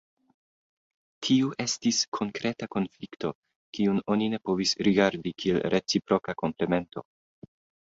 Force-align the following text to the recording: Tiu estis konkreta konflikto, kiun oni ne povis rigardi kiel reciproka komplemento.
Tiu 1.27 1.51
estis 1.65 1.99
konkreta 2.19 2.69
konflikto, 2.77 3.31
kiun 3.79 4.01
oni 4.15 4.31
ne 4.37 4.41
povis 4.51 4.75
rigardi 4.89 5.37
kiel 5.45 5.63
reciproka 5.77 6.39
komplemento. 6.45 7.09